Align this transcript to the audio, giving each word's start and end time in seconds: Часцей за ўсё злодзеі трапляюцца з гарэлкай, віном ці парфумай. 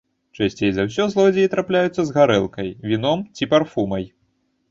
Часцей 0.37 0.69
за 0.75 0.85
ўсё 0.87 1.03
злодзеі 1.15 1.51
трапляюцца 1.53 2.01
з 2.09 2.15
гарэлкай, 2.17 2.73
віном 2.93 3.19
ці 3.35 3.51
парфумай. 3.55 4.09